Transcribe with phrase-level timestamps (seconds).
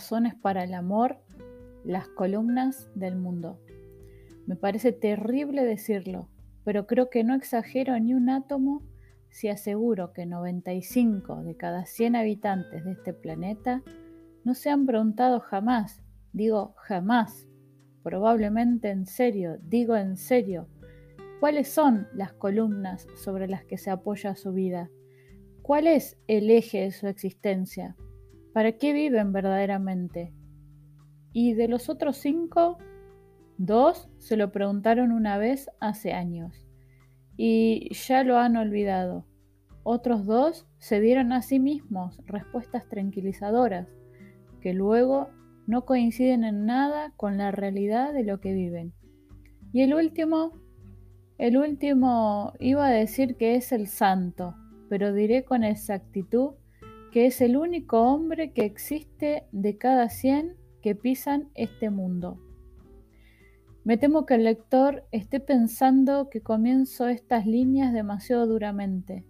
[0.00, 1.18] razones para el amor
[1.84, 3.60] las columnas del mundo.
[4.46, 6.30] Me parece terrible decirlo,
[6.64, 8.82] pero creo que no exagero ni un átomo
[9.28, 13.82] si aseguro que 95 de cada 100 habitantes de este planeta
[14.42, 17.46] no se han preguntado jamás, digo jamás,
[18.02, 20.66] probablemente en serio, digo en serio,
[21.40, 24.88] cuáles son las columnas sobre las que se apoya su vida,
[25.60, 27.96] cuál es el eje de su existencia,
[28.52, 30.32] para qué viven verdaderamente.
[31.32, 32.78] Y de los otros cinco,
[33.56, 36.66] dos se lo preguntaron una vez hace años
[37.36, 39.26] y ya lo han olvidado.
[39.82, 43.88] Otros dos se dieron a sí mismos respuestas tranquilizadoras,
[44.60, 45.30] que luego
[45.66, 48.92] no coinciden en nada con la realidad de lo que viven.
[49.72, 50.52] Y el último,
[51.38, 54.54] el último iba a decir que es el santo,
[54.88, 56.54] pero diré con exactitud
[57.10, 62.38] que es el único hombre que existe de cada cien que pisan este mundo.
[63.82, 69.24] Me temo que el lector esté pensando que comienzo estas líneas demasiado duramente,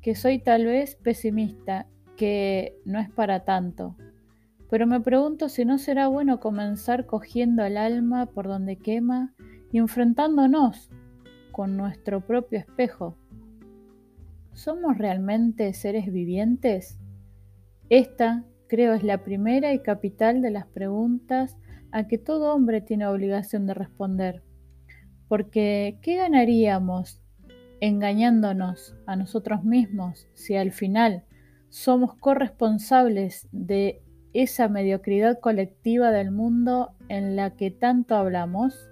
[0.00, 3.96] que soy tal vez pesimista, que no es para tanto.
[4.70, 9.34] Pero me pregunto si no será bueno comenzar cogiendo el alma por donde quema
[9.72, 10.90] y enfrentándonos
[11.50, 13.16] con nuestro propio espejo.
[14.52, 16.98] ¿Somos realmente seres vivientes?
[17.90, 21.56] Esta, creo, es la primera y capital de las preguntas
[21.90, 24.44] a que todo hombre tiene obligación de responder.
[25.26, 27.20] Porque, ¿qué ganaríamos
[27.80, 31.24] engañándonos a nosotros mismos si al final
[31.68, 38.88] somos corresponsables de esa mediocridad colectiva del mundo en la que tanto hablamos?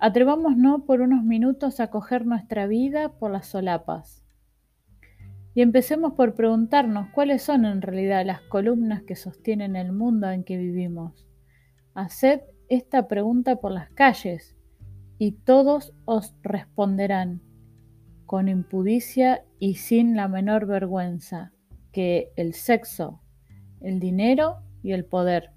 [0.00, 4.24] Atrevámonos por unos minutos a coger nuestra vida por las solapas.
[5.58, 10.44] Y empecemos por preguntarnos cuáles son en realidad las columnas que sostienen el mundo en
[10.44, 11.26] que vivimos.
[11.94, 14.54] Haced esta pregunta por las calles
[15.18, 17.42] y todos os responderán
[18.24, 21.50] con impudicia y sin la menor vergüenza
[21.90, 23.20] que el sexo,
[23.80, 25.50] el dinero y el poder.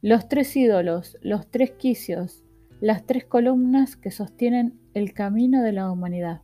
[0.00, 2.44] Los tres ídolos, los tres quicios,
[2.80, 6.40] las tres columnas que sostienen el camino de la humanidad.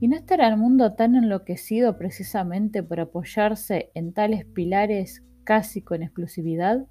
[0.00, 6.02] ¿Y no estará el mundo tan enloquecido precisamente por apoyarse en tales pilares casi con
[6.02, 6.86] exclusividad?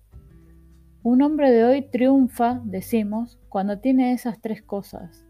[1.04, 5.26] Un hombre de hoy triunfa, decimos, cuando tiene esas tres cosas,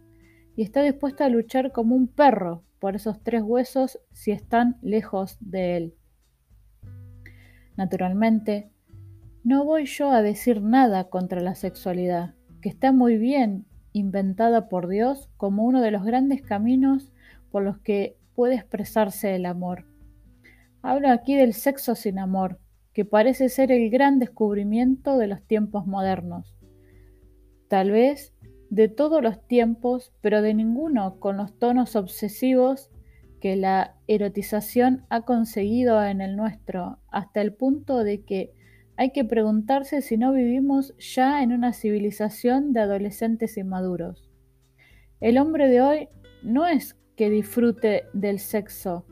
[0.56, 5.38] y está dispuesto a luchar como un perro por esos tres huesos si están lejos
[5.40, 5.96] de él.
[7.78, 8.70] Naturalmente,
[9.44, 14.88] no voy yo a decir nada contra la sexualidad, que está muy bien inventada por
[14.88, 17.12] Dios como uno de los grandes caminos
[17.52, 19.86] por los que puede expresarse el amor.
[20.82, 22.60] Hablo aquí del sexo sin amor,
[22.94, 26.56] que parece ser el gran descubrimiento de los tiempos modernos.
[27.68, 28.34] Tal vez
[28.70, 32.90] de todos los tiempos, pero de ninguno con los tonos obsesivos
[33.42, 38.54] que la erotización ha conseguido en el nuestro, hasta el punto de que
[38.98, 44.30] hay que preguntarse si no vivimos ya en una civilización de adolescentes inmaduros.
[45.20, 46.10] El hombre de hoy
[46.44, 49.06] no es que disfrute del sexo,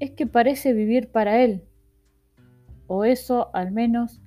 [0.00, 1.62] es que parece vivir para él,
[2.88, 4.20] o eso al menos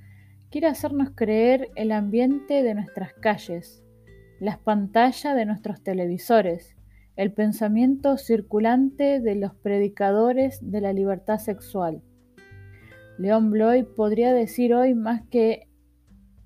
[0.49, 3.83] quiere hacernos creer el ambiente de nuestras calles,
[4.39, 6.77] las pantallas de nuestros televisores,
[7.17, 12.01] el pensamiento circulante de los predicadores de la libertad sexual.
[13.17, 15.67] León Bloy podría decir hoy más que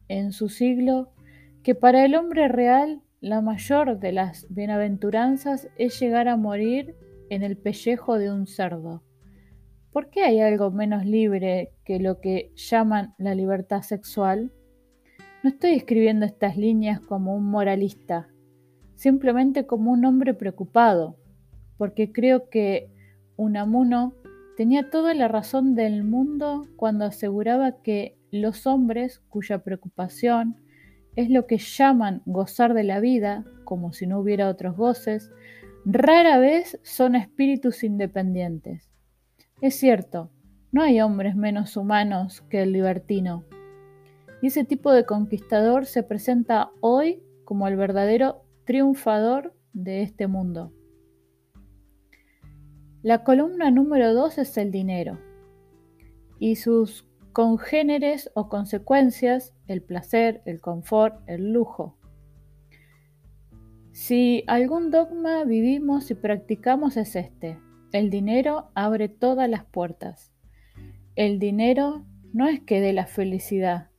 [0.08, 1.14] en su siglo
[1.62, 6.94] que para el hombre real la mayor de las bienaventuranzas es llegar a morir
[7.30, 9.02] en el pellejo de un cerdo.
[9.94, 14.52] ¿Por qué hay algo menos libre que lo que llaman la libertad sexual?
[15.42, 18.28] No estoy escribiendo estas líneas como un moralista,
[18.96, 21.16] simplemente como un hombre preocupado,
[21.78, 22.92] porque creo que
[23.38, 24.16] Unamuno
[24.58, 30.58] tenía toda la razón del mundo cuando aseguraba que los hombres cuya preocupación
[31.16, 35.32] es lo que llaman gozar de la vida, como si no hubiera otros goces,
[35.86, 38.90] rara vez son espíritus independientes.
[39.62, 40.32] Es cierto,
[40.72, 43.46] no hay hombres menos humanos que el libertino.
[44.42, 50.74] Y ese tipo de conquistador se presenta hoy como el verdadero triunfador de este mundo.
[53.04, 55.20] La columna número 2 es el dinero
[56.40, 61.98] y sus congéneres o consecuencias, el placer, el confort, el lujo.
[63.92, 67.60] Si algún dogma vivimos y practicamos es este,
[67.92, 70.32] el dinero abre todas las puertas.
[71.16, 73.90] El dinero no es que dé la felicidad,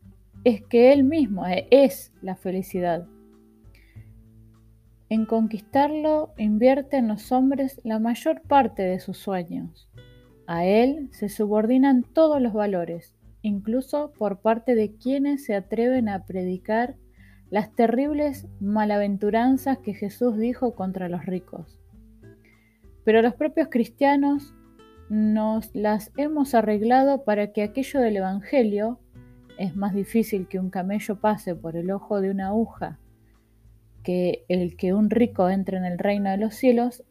[0.44, 3.06] es que Él mismo es la felicidad.
[5.08, 9.88] En conquistarlo invierte en los hombres la mayor parte de sus sueños.
[10.46, 13.13] A Él se subordinan todos los valores,
[13.44, 16.96] incluso por parte de quienes se atreven a predicar
[17.50, 21.78] las terribles malaventuranzas que Jesús dijo contra los ricos.
[23.04, 24.54] Pero los propios cristianos
[25.10, 28.98] nos las hemos arreglado para que aquello del Evangelio
[29.58, 32.98] es más difícil que un camello pase por el ojo de una aguja
[34.04, 37.02] que el que un rico entre en el reino de los cielos,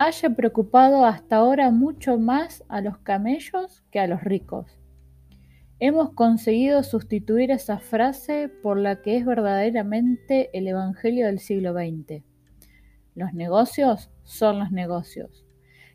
[0.00, 4.77] haya preocupado hasta ahora mucho más a los camellos que a los ricos.
[5.80, 12.24] Hemos conseguido sustituir esa frase por la que es verdaderamente el Evangelio del siglo XX.
[13.14, 15.46] Los negocios son los negocios.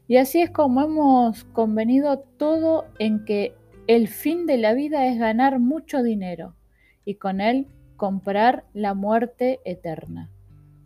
[0.07, 3.55] Y así es como hemos convenido todo en que
[3.87, 6.55] el fin de la vida es ganar mucho dinero
[7.03, 10.29] y con él comprar la muerte eterna,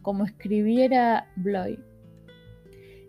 [0.02, 1.80] como escribiera Bloy.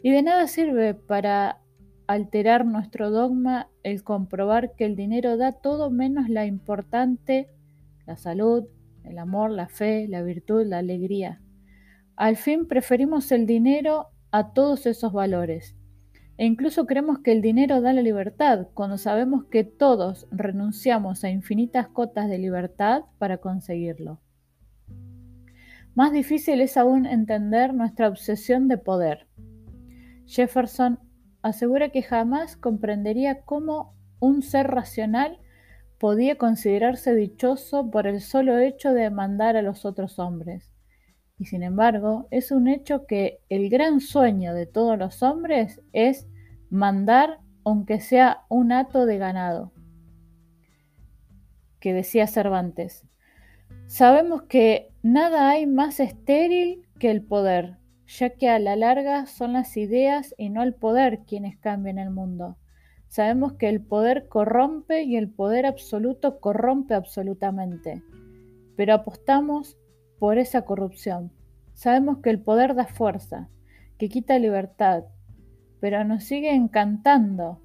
[0.03, 1.63] Y de nada sirve para
[2.09, 7.51] alterar nuestro dogma el comprobar que el dinero da todo menos la importante,
[8.07, 8.65] la salud,
[9.05, 11.41] el amor, la fe, la virtud, la alegría.
[12.17, 15.77] Al fin preferimos el dinero a todos esos valores.
[16.39, 21.31] E incluso creemos que el dinero da la libertad, cuando sabemos que todos renunciamos a
[21.31, 24.21] infinitas cotas de libertad para conseguirlo.
[25.95, 29.27] Más difícil es aún entender nuestra obsesión de poder.
[30.27, 31.01] Jefferson
[31.43, 35.39] asegura que jamás comprendería cómo un ser racional
[35.99, 40.71] podía considerarse dichoso por el solo hecho de mandar a los otros hombres.
[41.39, 46.27] Y sin embargo, es un hecho que el gran sueño de todos los hombres es
[46.71, 49.73] mandar aunque sea un hato de ganado.
[51.81, 53.07] Que decía Cervantes,
[53.87, 57.77] sabemos que nada hay más estéril que el poder,
[58.09, 62.11] ya que a la larga son las ideas y no el poder quienes cambian el
[62.11, 62.57] mundo.
[63.07, 68.03] Sabemos que el poder corrompe y el poder absoluto corrompe absolutamente,
[68.77, 69.77] pero apostamos
[70.19, 71.31] por esa corrupción.
[71.75, 73.51] Sabemos que el poder da fuerza,
[73.99, 75.05] que quita libertad,
[75.79, 77.61] pero nos sigue encantando,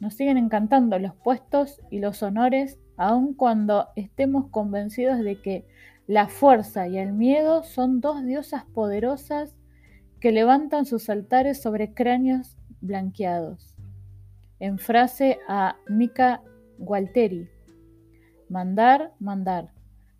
[0.00, 5.66] nos siguen encantando los puestos y los honores, aun cuando estemos convencidos de que
[6.08, 9.57] la fuerza y el miedo son dos diosas poderosas
[10.20, 13.74] que levantan sus altares sobre cráneos blanqueados.
[14.60, 16.42] En frase a Mika
[16.78, 17.48] Gualteri,
[18.48, 19.70] mandar, mandar.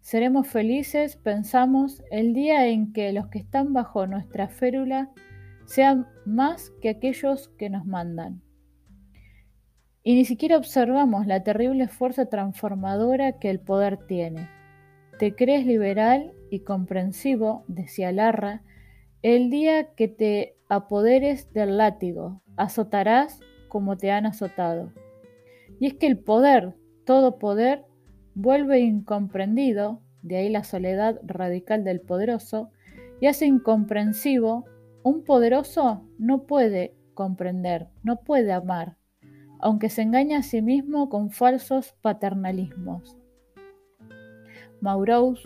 [0.00, 5.10] Seremos felices, pensamos, el día en que los que están bajo nuestra férula
[5.66, 8.40] sean más que aquellos que nos mandan.
[10.02, 14.48] Y ni siquiera observamos la terrible fuerza transformadora que el poder tiene.
[15.18, 18.62] Te crees liberal y comprensivo, decía Larra,
[19.22, 24.92] el día que te apoderes del látigo, azotarás como te han azotado.
[25.80, 26.74] Y es que el poder,
[27.04, 27.84] todo poder,
[28.34, 32.70] vuelve incomprendido, de ahí la soledad radical del poderoso,
[33.20, 34.66] y hace incomprensivo,
[35.02, 38.96] un poderoso no puede comprender, no puede amar,
[39.58, 43.16] aunque se engaña a sí mismo con falsos paternalismos.
[44.80, 45.42] Maurous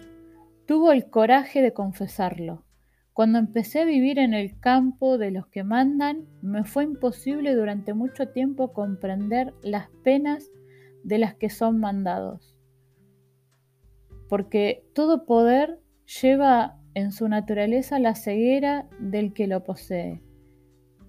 [0.67, 2.65] tuvo el coraje de confesarlo.
[3.13, 7.93] Cuando empecé a vivir en el campo de los que mandan, me fue imposible durante
[7.93, 10.51] mucho tiempo comprender las penas
[11.05, 12.57] de las que son mandados.
[14.29, 15.79] Porque todo poder
[16.23, 20.23] lleva en su naturaleza la ceguera del que lo posee.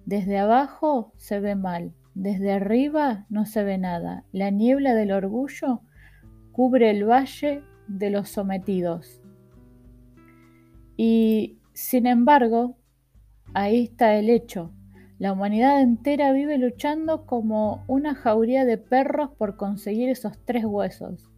[0.04, 4.24] Desde abajo se ve mal, desde arriba no se ve nada.
[4.30, 5.80] La niebla del orgullo
[6.52, 9.22] cubre el valle de los sometidos.
[10.96, 12.76] Y sin embargo,
[13.52, 14.72] ahí está el hecho.
[15.18, 21.30] La humanidad entera vive luchando como una jauría de perros por conseguir esos tres huesos,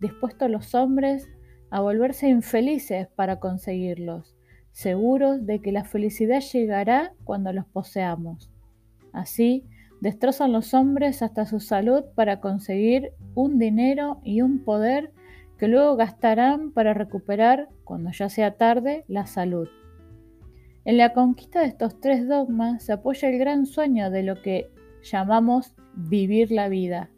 [0.00, 1.28] dispuestos los hombres
[1.70, 4.36] a volverse infelices para conseguirlos,
[4.70, 8.50] seguros de que la felicidad llegará cuando los poseamos.
[9.12, 9.64] Así,
[10.00, 15.12] destrozan los hombres hasta su salud para conseguir un dinero y un poder
[15.58, 19.68] que luego gastarán para recuperar, cuando ya sea tarde, la salud.
[20.84, 24.70] En la conquista de estos tres dogmas se apoya el gran sueño de lo que
[25.02, 27.10] llamamos vivir la vida.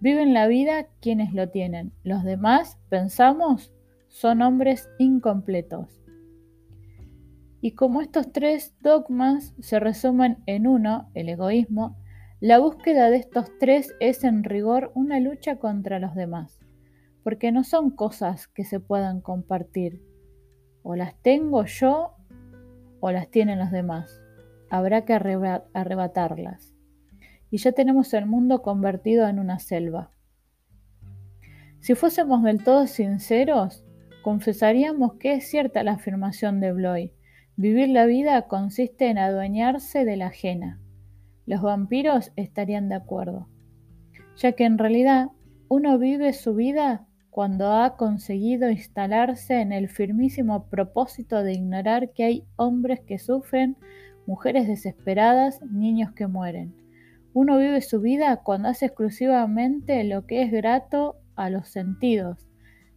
[0.00, 1.92] Viven la vida quienes lo tienen.
[2.04, 3.72] Los demás, pensamos,
[4.08, 6.02] son hombres incompletos.
[7.62, 11.96] Y como estos tres dogmas se resumen en uno, el egoísmo,
[12.42, 16.58] La búsqueda de estos tres es en rigor una lucha contra los demás,
[17.22, 20.02] porque no son cosas que se puedan compartir.
[20.82, 22.14] O las tengo yo
[23.00, 24.20] o las tienen los demás.
[24.70, 26.74] Habrá que arrebatarlas.
[27.50, 30.12] Y ya tenemos el mundo convertido en una selva.
[31.80, 33.84] Si fuésemos del todo sinceros,
[34.22, 37.12] confesaríamos que es cierta la afirmación de Bloy.
[37.56, 40.80] Vivir la vida consiste en adueñarse de la ajena.
[41.46, 43.48] Los vampiros estarían de acuerdo,
[44.36, 45.28] ya que en realidad
[45.68, 52.24] uno vive su vida cuando ha conseguido instalarse en el firmísimo propósito de ignorar que
[52.24, 53.76] hay hombres que sufren,
[54.26, 56.74] mujeres desesperadas, niños que mueren.
[57.32, 62.48] Uno vive su vida cuando hace exclusivamente lo que es grato a los sentidos,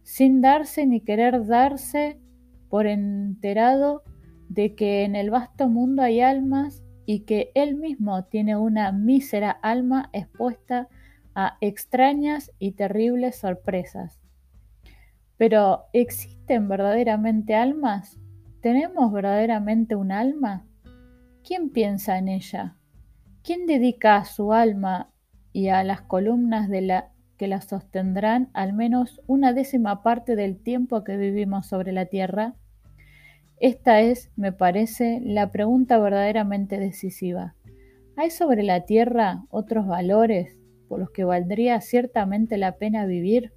[0.02, 2.18] sin darse ni querer darse
[2.68, 4.02] por enterado
[4.48, 9.50] de que en el vasto mundo hay almas y que él mismo tiene una mísera
[9.50, 10.88] alma expuesta
[11.36, 14.23] a extrañas y terribles sorpresas.
[15.36, 18.18] Pero ¿existen verdaderamente almas?
[18.60, 20.64] ¿Tenemos verdaderamente un alma?
[21.42, 22.76] ¿Quién piensa en ella?
[23.42, 25.10] ¿Quién dedica a su alma
[25.52, 30.56] y a las columnas de la que la sostendrán al menos una décima parte del
[30.62, 32.54] tiempo que vivimos sobre la tierra?
[33.58, 37.54] Esta es, me parece, la pregunta verdaderamente decisiva.
[38.16, 40.56] ¿Hay sobre la tierra otros valores
[40.88, 43.52] por los que valdría ciertamente la pena vivir?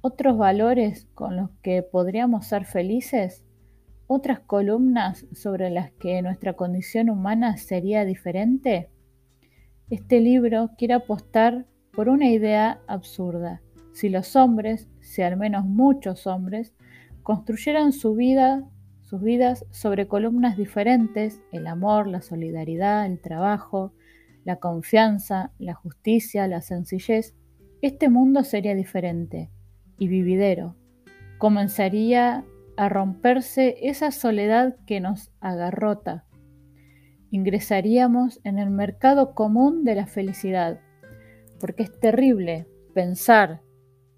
[0.00, 3.44] Otros valores con los que podríamos ser felices,
[4.06, 8.90] otras columnas sobre las que nuestra condición humana sería diferente?
[9.90, 13.60] Este libro quiere apostar por una idea absurda.
[13.92, 16.74] Si los hombres, si al menos muchos hombres,
[17.22, 18.64] construyeran su vida,
[19.02, 23.92] sus vidas sobre columnas diferentes, el amor, la solidaridad, el trabajo,
[24.44, 27.34] la confianza, la justicia, la sencillez,
[27.82, 29.50] este mundo sería diferente
[29.98, 30.76] y vividero.
[31.38, 32.44] Comenzaría
[32.76, 36.24] a romperse esa soledad que nos agarrota.
[37.30, 40.80] Ingresaríamos en el mercado común de la felicidad,
[41.60, 43.60] porque es terrible pensar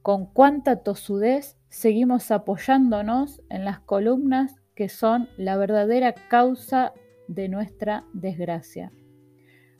[0.02, 6.92] con cuánta tosudez seguimos apoyándonos en las columnas que son la verdadera causa
[7.28, 8.92] de nuestra desgracia.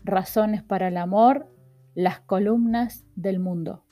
[0.05, 1.49] Razones para el amor,
[1.95, 3.85] las columnas del mundo.